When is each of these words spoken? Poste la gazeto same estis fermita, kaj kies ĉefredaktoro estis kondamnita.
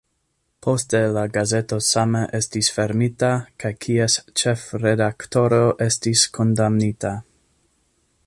Poste 0.65 0.99
la 1.17 1.25
gazeto 1.33 1.77
same 1.87 2.21
estis 2.37 2.69
fermita, 2.77 3.29
kaj 3.63 3.71
kies 3.85 4.17
ĉefredaktoro 4.43 5.63
estis 5.89 6.27
kondamnita. 6.39 7.15